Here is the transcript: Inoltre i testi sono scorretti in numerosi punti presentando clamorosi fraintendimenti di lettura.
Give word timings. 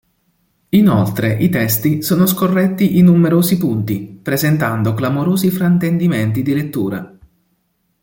Inoltre 0.69 1.35
i 1.37 1.49
testi 1.49 2.01
sono 2.01 2.25
scorretti 2.25 2.97
in 2.97 3.05
numerosi 3.05 3.59
punti 3.59 4.01
presentando 4.19 4.95
clamorosi 4.95 5.51
fraintendimenti 5.51 6.41
di 6.41 6.53
lettura. 6.55 7.17